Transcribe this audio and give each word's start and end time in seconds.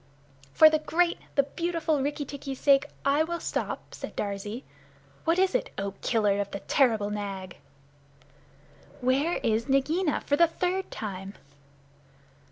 "For 0.51 0.67
the 0.67 0.79
great, 0.79 1.19
the 1.35 1.43
beautiful 1.43 2.01
Rikki 2.01 2.25
tikki's 2.25 2.59
sake 2.59 2.87
I 3.05 3.21
will 3.23 3.39
stop," 3.39 3.93
said 3.93 4.15
Darzee. 4.15 4.63
"What 5.25 5.37
is 5.37 5.53
it, 5.53 5.69
O 5.77 5.91
Killer 6.01 6.41
of 6.41 6.49
the 6.49 6.61
terrible 6.61 7.11
Nag?" 7.11 7.57
"Where 8.99 9.37
is 9.43 9.69
Nagaina, 9.69 10.21
for 10.21 10.37
the 10.37 10.47
third 10.47 10.89
time?" 10.89 11.35